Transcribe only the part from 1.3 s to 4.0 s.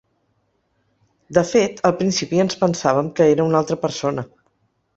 De fet, al principi ens pensàvem que era una altra